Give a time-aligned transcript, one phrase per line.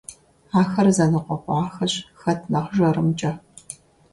[0.59, 3.31] Ахэр зэныкъуэкъуахэщ хэт нэхъ жэрымкӀэ.